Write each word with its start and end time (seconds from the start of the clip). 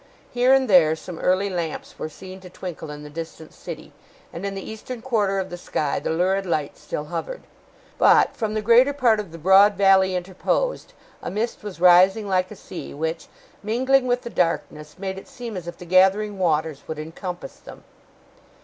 Here 0.31 0.51
and 0.51 0.67
there, 0.67 0.95
some 0.95 1.19
early 1.19 1.47
lamps 1.47 1.99
were 1.99 2.09
seen 2.09 2.39
to 2.39 2.49
twinkle 2.49 2.89
in 2.89 3.03
the 3.03 3.09
distant 3.11 3.53
city; 3.53 3.93
and 4.33 4.43
in 4.47 4.55
the 4.55 4.67
eastern 4.67 5.03
quarter 5.03 5.37
of 5.37 5.51
the 5.51 5.59
sky 5.59 5.99
the 5.99 6.09
lurid 6.09 6.43
light 6.47 6.75
still 6.75 7.03
hovered. 7.13 7.43
But, 7.99 8.35
from 8.35 8.55
the 8.55 8.63
greater 8.63 8.93
part 8.93 9.19
of 9.19 9.31
the 9.31 9.37
broad 9.37 9.75
valley 9.75 10.15
interposed, 10.15 10.93
a 11.21 11.29
mist 11.29 11.61
was 11.63 11.79
rising 11.79 12.27
like 12.27 12.49
a 12.49 12.55
sea, 12.55 12.95
which, 12.95 13.27
mingling 13.61 14.07
with 14.07 14.23
the 14.23 14.31
darkness, 14.31 14.97
made 14.97 15.19
it 15.19 15.27
seem 15.27 15.55
as 15.55 15.67
if 15.67 15.77
the 15.77 15.85
gathering 15.85 16.39
waters 16.39 16.81
would 16.87 16.97
encompass 16.97 17.57
them. 17.57 17.83